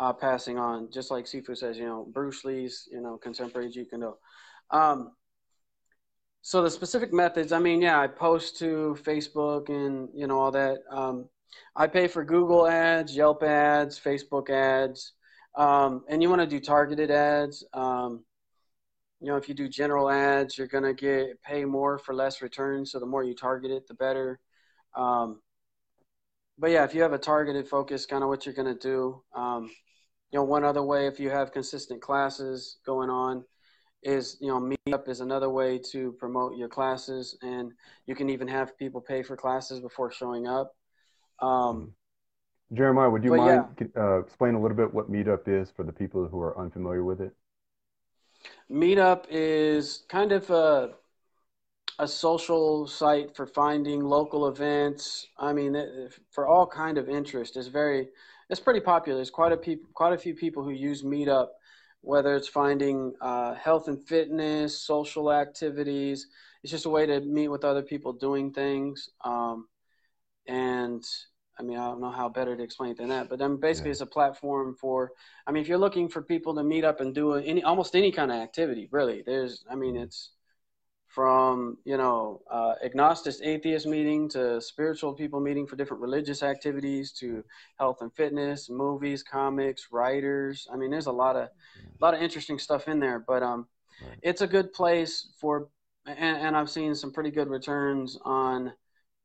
[0.00, 0.90] uh, passing on.
[0.90, 4.14] Just like Sifu says, you know, Bruce Lee's, you know, contemporary Jeet Kune Do.
[4.70, 5.12] Um,
[6.42, 10.50] so the specific methods, I mean, yeah, I post to Facebook and you know all
[10.52, 10.78] that.
[10.90, 11.28] Um,
[11.76, 15.12] I pay for Google ads, Yelp ads, Facebook ads,
[15.56, 17.62] um, and you want to do targeted ads.
[17.74, 18.24] Um,
[19.20, 22.92] you know, if you do general ads, you're gonna get pay more for less returns.
[22.92, 24.40] So the more you target it, the better.
[24.96, 25.42] Um,
[26.58, 29.22] but yeah, if you have a targeted focus, kind of what you're gonna do.
[30.32, 33.44] You know, one other way, if you have consistent classes going on,
[34.02, 37.72] is you know meetup is another way to promote your classes and
[38.06, 40.74] you can even have people pay for classes before showing up.
[41.40, 41.92] Um,
[42.72, 43.86] jeramiah would you mind yeah.
[43.96, 47.20] uh, explain a little bit what meetup is for the people who are unfamiliar with
[47.20, 47.32] it?
[48.70, 50.92] Meetup is kind of a,
[51.98, 55.26] a social site for finding local events.
[55.38, 55.76] I mean
[56.30, 57.56] for all kind of interest.
[57.56, 58.08] It's very
[58.50, 61.48] it's pretty popular there's quite a people quite a few people who use meetup
[62.02, 66.28] whether it's finding uh, health and fitness, social activities.
[66.62, 69.08] It's just a way to meet with other people doing things.
[69.24, 69.68] Um,
[70.46, 71.02] and
[71.58, 73.90] I mean, I don't know how better to explain it than that, but then basically
[73.90, 73.92] yeah.
[73.92, 75.12] it's a platform for,
[75.46, 78.12] I mean, if you're looking for people to meet up and do any, almost any
[78.12, 80.04] kind of activity, really, there's, I mean, mm-hmm.
[80.04, 80.30] it's,
[81.10, 87.10] from you know uh, agnostic atheist meeting to spiritual people meeting for different religious activities
[87.10, 87.44] to
[87.78, 92.22] health and fitness movies comics writers i mean there's a lot of a lot of
[92.22, 93.66] interesting stuff in there but um
[94.06, 94.18] right.
[94.22, 95.68] it's a good place for
[96.06, 98.72] and, and i've seen some pretty good returns on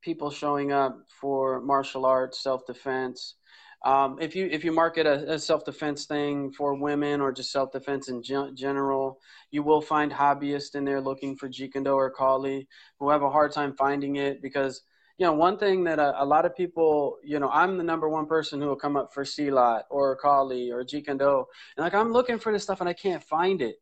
[0.02, 3.36] people showing up for martial arts self-defense
[3.84, 7.52] um, if you if you market a, a self defense thing for women or just
[7.52, 9.20] self defense in gen- general,
[9.52, 12.68] you will find hobbyists in there looking for Jeet Kune Do or Kali
[13.00, 14.82] who have a hard time finding it because
[15.18, 18.10] you know one thing that a, a, lot of people you know I'm the number
[18.10, 21.46] one person who will come up for Silat or Kali or Jeet Kune Do
[21.78, 23.76] and like I'm looking for this stuff and I can't find it,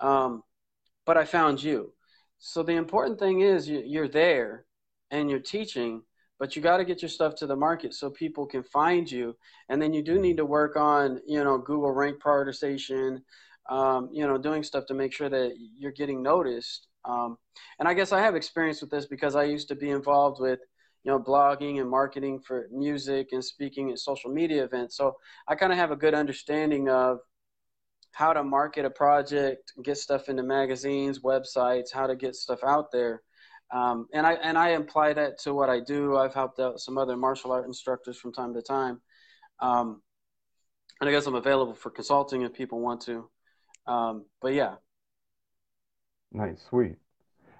[0.00, 0.42] um,
[1.04, 1.92] but I found you.
[2.38, 4.66] So the important thing is you, you're there
[5.10, 6.02] and you're teaching
[6.38, 9.36] but you got to get your stuff to the market so people can find you.
[9.68, 13.22] And then you do need to work on you know google rank prioritization
[13.68, 16.88] um, you know doing stuff to make sure that you're getting noticed.
[17.04, 17.38] Um,
[17.78, 20.58] and i guess i have experience with this because i used to be involved with
[21.04, 24.96] you know blogging and marketing for music and speaking at social media events.
[24.96, 25.16] So
[25.48, 27.18] i kind of have a good understanding of
[28.12, 32.90] how to market a project get stuff into magazines websites how to get stuff out
[32.90, 33.22] there
[33.70, 36.16] um, and I and I apply that to what I do.
[36.16, 39.00] I've helped out some other martial art instructors from time to time,
[39.60, 40.02] um,
[41.00, 43.28] and I guess I'm available for consulting if people want to.
[43.86, 44.76] Um, but yeah.
[46.32, 46.96] Nice, sweet.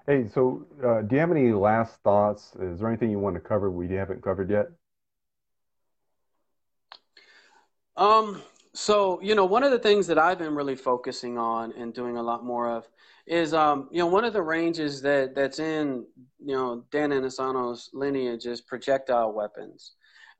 [0.05, 2.55] Hey, so uh, do you have any last thoughts?
[2.61, 4.67] Is there anything you want to cover we haven't covered yet?
[7.97, 8.41] Um.
[8.77, 12.17] So you know, one of the things that I've been really focusing on and doing
[12.17, 12.87] a lot more of
[13.25, 16.05] is um, you know one of the ranges that that's in
[16.37, 19.93] you know Dan Inosanto's lineage is projectile weapons.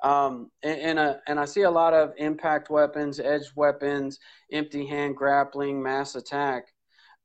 [0.03, 4.19] Um, and and, uh, and I see a lot of impact weapons, edge weapons,
[4.51, 6.67] empty hand grappling, mass attack,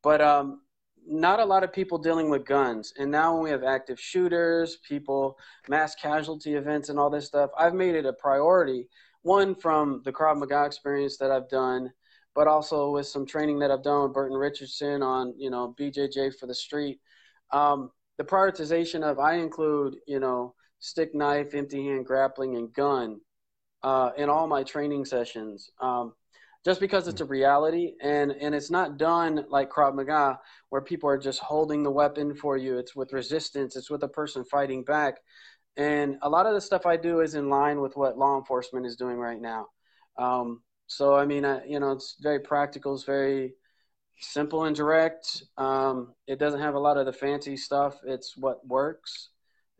[0.03, 0.63] but um,
[1.07, 2.95] not a lot of people dealing with guns.
[2.97, 5.37] And now when we have active shooters, people,
[5.69, 8.89] mass casualty events, and all this stuff, I've made it a priority.
[9.23, 11.93] One from the Krav Maga experience that I've done,
[12.35, 16.39] but also with some training that I've done with Burton Richardson on, you know, BJJ
[16.39, 17.01] for the street.
[17.53, 23.21] Um, the prioritization of I include, you know, stick knife, empty hand grappling, and gun
[23.83, 25.71] uh, in all my training sessions.
[25.81, 26.15] Um,
[26.65, 31.09] just because it's a reality and, and it's not done like Krav Maga where people
[31.09, 32.79] are just holding the weapon for you.
[32.79, 33.75] It's with resistance.
[33.75, 35.17] It's with a person fighting back.
[35.77, 38.87] And a lot of the stuff I do is in line with what law enforcement
[38.87, 39.69] is doing right now.
[40.19, 42.95] Um, so I mean, I, you know, it's very practical.
[42.95, 43.55] It's very
[44.21, 45.45] simple and direct.
[45.57, 47.99] Um, it doesn't have a lot of the fancy stuff.
[48.05, 49.31] It's what works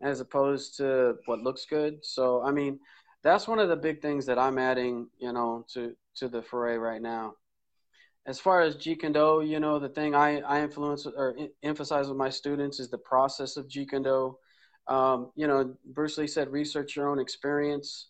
[0.01, 2.03] as opposed to what looks good.
[2.03, 2.79] So I mean,
[3.23, 6.77] that's one of the big things that I'm adding, you know, to to the foray
[6.77, 7.35] right now.
[8.25, 12.29] As far as Jeet you know, the thing I, I influence or emphasize with my
[12.29, 14.33] students is the process of Jeet.
[14.87, 18.07] Um, you know, Bruce Lee said, research your own experience.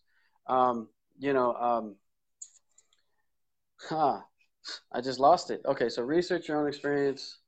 [0.48, 1.96] Um, you know, um,
[3.90, 4.20] Huh.
[4.92, 5.62] I just lost it.
[5.66, 7.40] Okay, so research your own experience.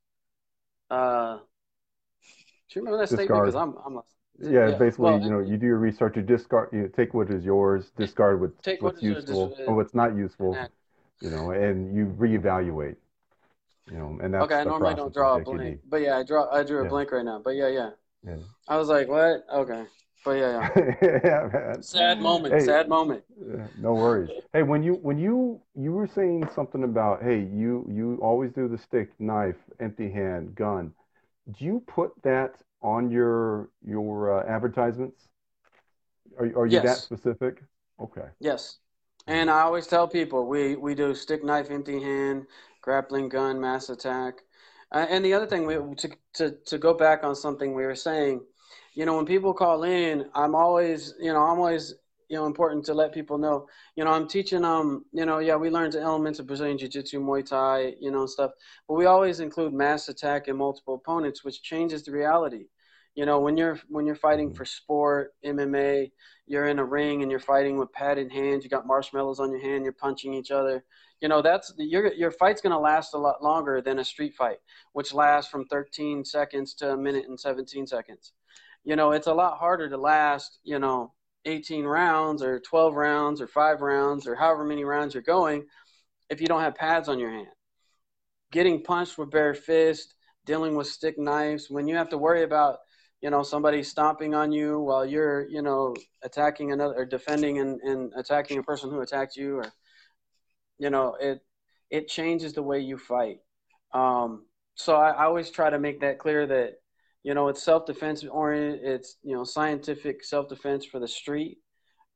[0.89, 3.19] Uh, do you remember that discard.
[3.29, 3.45] statement?
[3.45, 4.07] Because I'm, I'm lost.
[4.37, 7.29] Yeah, yeah, basically, well, you know, you do your research, you discard, you take what
[7.29, 10.57] is yours, discard what's, what's useful or what's not useful.
[11.21, 12.97] you know, and you reevaluate.
[13.89, 14.55] You know, and that's okay.
[14.55, 16.51] I normally don't draw a blank, but yeah, I draw.
[16.51, 16.89] I drew a yeah.
[16.89, 17.89] blank right now, but yeah, yeah.
[18.25, 18.37] Yeah.
[18.67, 19.45] I was like, what?
[19.53, 19.85] Okay.
[20.23, 20.95] But yeah, yeah.
[21.23, 21.83] yeah man.
[21.83, 22.53] Sad moment.
[22.55, 23.23] Hey, sad moment.
[23.77, 24.31] No worries.
[24.53, 28.67] Hey, when you when you you were saying something about hey, you you always do
[28.67, 30.91] the stick, knife, empty hand, gun.
[31.51, 35.27] Do you put that on your your uh, advertisements?
[36.39, 36.83] Are are you yes.
[36.83, 37.61] that specific?
[37.99, 38.27] Okay.
[38.39, 38.79] Yes.
[39.27, 42.47] And I always tell people we we do stick, knife, empty hand,
[42.81, 44.41] grappling gun, mass attack.
[44.91, 47.95] Uh, and the other thing, we, to, to, to go back on something we were
[47.95, 48.41] saying,
[48.93, 51.95] you know, when people call in, I'm always, you know, I'm always,
[52.29, 55.55] you know, important to let people know, you know, I'm teaching um, you know, yeah,
[55.55, 58.51] we learned the elements of Brazilian Jiu-Jitsu, Muay Thai, you know, stuff,
[58.87, 62.65] but we always include mass attack and multiple opponents, which changes the reality.
[63.15, 66.11] You know, when you're when you're fighting for sport, MMA,
[66.47, 69.61] you're in a ring and you're fighting with padded hands, you got marshmallows on your
[69.61, 70.83] hand, you're punching each other
[71.21, 74.35] you know that's your your fight's going to last a lot longer than a street
[74.35, 74.57] fight
[74.93, 78.33] which lasts from 13 seconds to a minute and 17 seconds.
[78.83, 81.13] You know it's a lot harder to last you know
[81.45, 85.65] 18 rounds or 12 rounds or 5 rounds or however many rounds you're going
[86.29, 87.47] if you don't have pads on your hand.
[88.51, 92.77] Getting punched with bare fist dealing with stick knives when you have to worry about
[93.21, 97.81] you know somebody stomping on you while you're you know attacking another or defending and,
[97.81, 99.71] and attacking a person who attacked you or
[100.79, 101.41] you know it
[101.89, 103.37] it changes the way you fight.
[103.93, 106.73] Um, so I, I, always try to make that clear that
[107.23, 111.59] you know it's self-defense oriented it's you know scientific self-defense for the street.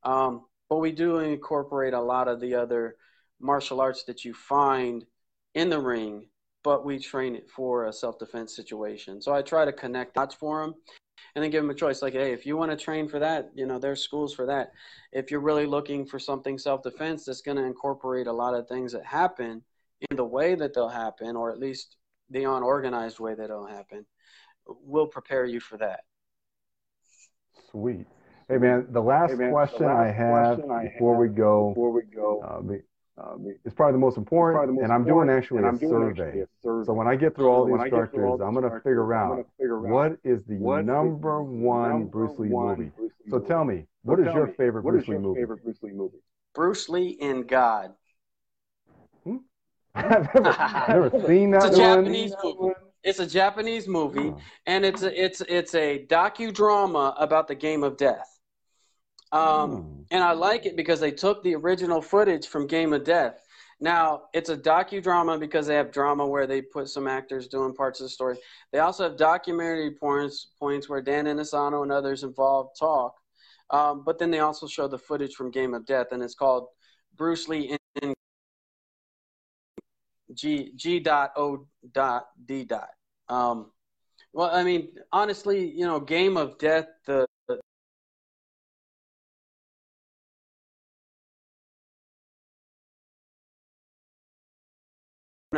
[0.02, 2.96] Um, but we do incorporate a lot of the other
[3.40, 5.04] martial arts that you find
[5.54, 6.26] in the ring
[6.62, 9.20] but we train it for a self-defense situation.
[9.22, 10.74] So i try to connect dots for them
[11.34, 13.50] and then give them a choice like hey if you want to train for that
[13.54, 14.72] you know there's schools for that.
[15.12, 18.92] If you're really looking for something self-defense that's going to incorporate a lot of things
[18.92, 19.62] that happen
[20.10, 21.96] in the way that they'll happen or at least
[22.30, 24.06] the unorganized way that it'll happen
[24.66, 26.00] we'll prepare you for that.
[27.70, 28.06] Sweet.
[28.48, 31.68] Hey man the last, hey man, question, the last I have question before we go
[31.68, 32.60] before we go uh,
[33.20, 36.14] uh, it's probably the most important, the most and I'm doing actually, a, I'm doing
[36.14, 36.28] survey.
[36.28, 36.86] actually a survey.
[36.86, 40.16] So when I get through all the structures, all I'm going to figure out what
[40.24, 42.90] is the what number, is one, number Bruce Lee one movie.
[42.96, 43.48] Bruce Lee so movie.
[43.48, 45.40] tell me, what so is your me, favorite Bruce Lee movie?
[45.40, 46.18] Favorite Bruce Lee movie?
[46.54, 47.92] Bruce Lee and God.
[49.24, 49.36] Hmm?
[49.94, 50.56] I've, never,
[50.88, 52.04] never seen that it's a one.
[52.04, 52.74] Japanese movie.
[53.02, 54.40] It's a Japanese movie, oh.
[54.66, 58.39] and it's a, it's it's a docudrama about the game of death.
[59.32, 60.04] Um, mm.
[60.10, 63.44] And I like it because they took the original footage from Game of Death.
[63.82, 68.00] Now, it's a docudrama because they have drama where they put some actors doing parts
[68.00, 68.36] of the story.
[68.72, 73.14] They also have documentary points, points where Dan Inosanto and others involved talk.
[73.70, 76.66] Um, but then they also show the footage from Game of Death, and it's called
[77.16, 78.14] Bruce Lee in
[80.34, 82.88] G G dot O dot D dot.
[83.28, 83.70] Um,
[84.32, 87.26] well, I mean, honestly, you know, Game of Death, the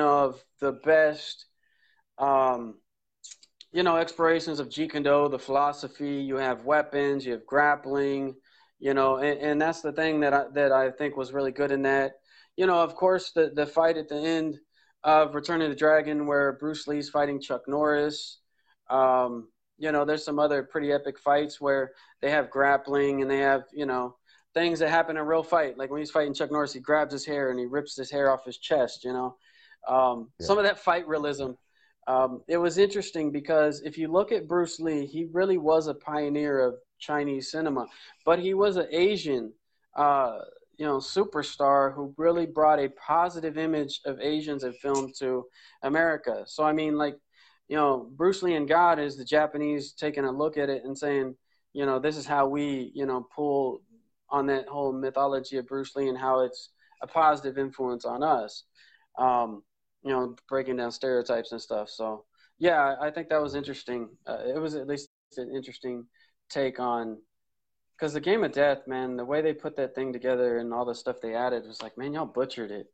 [0.00, 1.46] of the best,
[2.18, 2.76] um,
[3.72, 6.22] you know, explorations of Jeet Kune Do, the philosophy.
[6.22, 8.35] You have weapons, you have grappling,
[8.78, 11.70] you know, and, and that's the thing that I, that I think was really good
[11.70, 12.12] in that.
[12.57, 14.59] You know, of course, the, the fight at the end
[15.05, 18.38] of Return of the Dragon where Bruce Lee's fighting Chuck Norris.
[18.90, 23.38] Um, you know, there's some other pretty epic fights where they have grappling and they
[23.38, 24.16] have, you know,
[24.55, 25.78] things that happen in a real fight.
[25.78, 28.31] Like when he's fighting Chuck Norris, he grabs his hair and he rips his hair
[28.31, 29.37] off his chest, you know.
[29.88, 30.47] Um, yeah.
[30.47, 31.53] Some of that fight realism.
[32.07, 35.95] Um, it was interesting because if you look at Bruce Lee, he really was a
[35.95, 37.87] pioneer of Chinese cinema,
[38.25, 39.53] but he was an Asian,
[39.97, 40.38] uh,
[40.77, 45.45] you know, superstar who really brought a positive image of Asians in film to
[45.83, 46.42] America.
[46.47, 47.16] So I mean, like,
[47.68, 50.99] you know, Bruce Lee and God is the Japanese taking a look at it and
[50.99, 51.37] saying,
[51.73, 53.83] you know, this is how we, you know, pull
[54.29, 58.64] on that whole mythology of Bruce Lee and how it's a positive influence on us.
[59.18, 59.62] Um,
[60.05, 61.88] you know, breaking down stereotypes and stuff.
[61.88, 62.24] So
[62.59, 64.09] yeah, I think that was interesting.
[64.26, 66.07] Uh, it was at least an interesting
[66.50, 67.18] take on
[67.96, 70.84] because the game of death, man, the way they put that thing together and all
[70.84, 72.91] the stuff they added was like, man, y'all butchered it.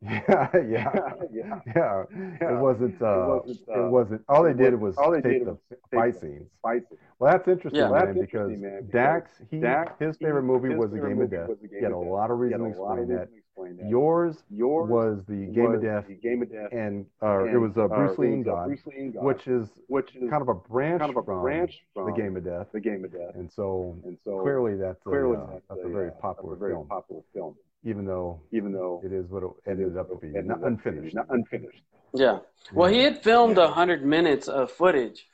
[0.00, 2.04] Yeah, yeah, yeah, yeah.
[2.40, 3.02] It wasn't.
[3.02, 3.60] Uh, it wasn't.
[3.68, 4.22] Uh, it wasn't.
[4.28, 5.58] All they did was all they take did the
[5.92, 6.48] fight scenes.
[6.62, 7.00] Fight scenes.
[7.18, 10.68] Well, that's interesting, yeah, man, that's because, man, because Dax, he, Dax, his favorite movie
[10.68, 11.50] was The Game of Death.
[11.60, 13.88] He had a lot of reason to explain that that.
[13.88, 17.54] Yours, Yours was the Game was of Death, the Game of Death, and, uh, and
[17.54, 20.14] it was uh, Bruce, uh, Lee and God, Bruce Lee and God, which is which
[20.14, 22.80] is kind of a branch, kind of a branch from, the Game of Death, the
[22.80, 26.12] Game of Death, and so and so clearly that's clearly a, uh, that's, a, very
[26.12, 26.86] popular very film.
[26.86, 27.56] popular film.
[27.88, 31.14] Even though even though it is what it ended up being, be, not unfinished.
[31.14, 31.82] Not unfinished.
[32.14, 32.38] Yeah.
[32.74, 35.26] Well, he had filmed a hundred minutes of footage,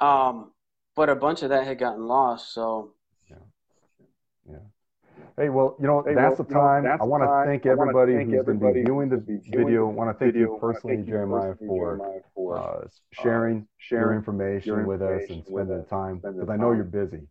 [0.00, 0.52] um,
[0.96, 2.54] but a bunch of that had gotten lost.
[2.54, 2.94] So.
[3.30, 3.36] Yeah.
[4.50, 4.56] Yeah.
[5.36, 6.84] Hey, well, you know, Hey, that's well, the you know, time.
[6.84, 9.38] that's I want to thank everybody thank who's going to be viewing who's the gonna
[9.38, 9.88] be viewing video.
[9.88, 10.54] I want to thank video.
[10.54, 14.86] you personally, thank you Jeramiah, personally, for Jeramiah, for uh, sharing your sharing information your
[14.86, 17.22] with us and spending the time because I know you're busy.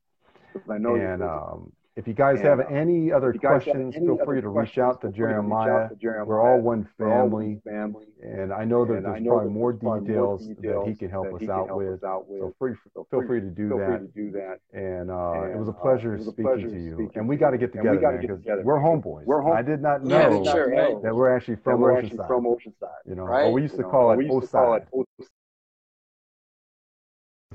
[0.70, 1.32] I know you're And busy.
[1.32, 4.06] um, if you guys And, have uh, any other if you guys have questions, any
[4.06, 5.90] feel other free to reach out to feel free to reach out Jeramiah.
[5.90, 6.26] to Jeramiah.
[6.28, 7.60] We're all one family.
[7.66, 8.06] family.
[8.22, 10.84] And I know that And there's know probably that more there's probably more details that
[10.88, 11.94] he can help us he can out help with.
[11.94, 12.40] us out with.
[12.42, 14.00] So free, So feel free- free to do feel free that.
[14.00, 14.58] to do that.
[14.74, 16.94] And uh, it was a uh, pleasure it was a speaking pleasure to you.
[16.94, 19.26] speaking And we got to get together, man, because we're man, 'cause homeboys.
[19.26, 22.28] we're home- I did not Yeah, know sure, that we're actually from we're actually Oceanside.
[22.28, 23.02] from Oceanside.
[23.08, 24.86] You know, we used to call it used to Oside.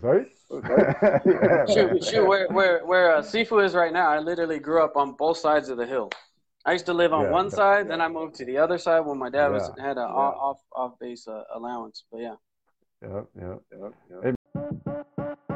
[0.03, 0.62] It Oceanside.
[0.62, 1.66] Right?
[1.66, 1.70] Right?
[1.70, 5.12] Shoot, shoot, where where where uh, Sifu is right now, I literally grew up on
[5.12, 6.11] both sides of the hill.
[6.64, 8.78] I used to live on Yeah, one that- side, then I moved to the other
[8.78, 10.14] side when my dad was had an Yeah.
[10.48, 12.05] off off base uh, allowance.
[12.11, 12.34] But yeah.
[13.03, 13.61] Yep, yep.
[13.72, 15.48] Yep, yep.